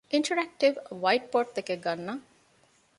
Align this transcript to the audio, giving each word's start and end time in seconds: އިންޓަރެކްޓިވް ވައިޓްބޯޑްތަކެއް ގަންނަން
އިންޓަރެކްޓިވް 0.13 0.77
ވައިޓްބޯޑްތަކެއް 1.03 1.83
ގަންނަން 1.85 2.23